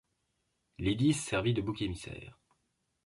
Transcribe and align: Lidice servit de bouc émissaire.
Lidice 0.79 1.19
servit 1.23 1.53
de 1.53 1.61
bouc 1.61 1.83
émissaire. 1.83 2.39